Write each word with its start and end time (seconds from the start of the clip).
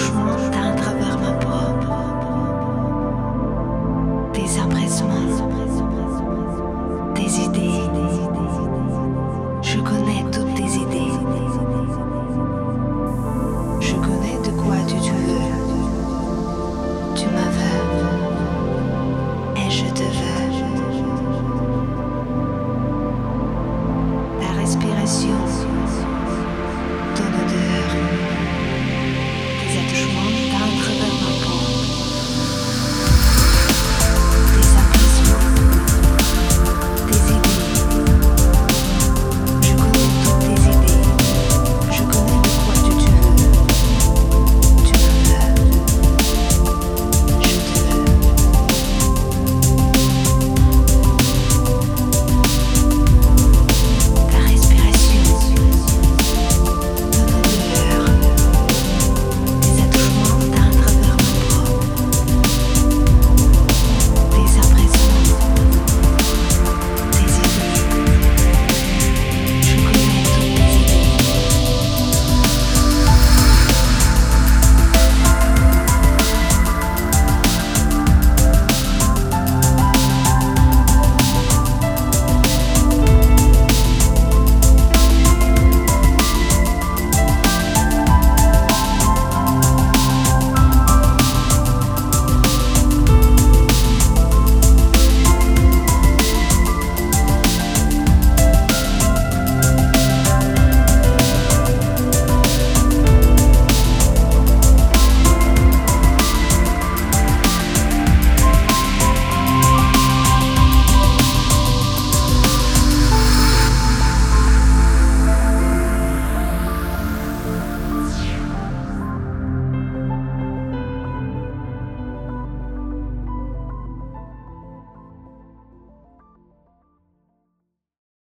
Sure. 0.00 0.49